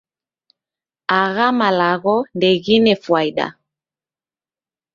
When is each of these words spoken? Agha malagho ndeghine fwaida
Agha 1.21 1.47
malagho 1.59 2.15
ndeghine 2.35 2.93
fwaida 3.03 3.47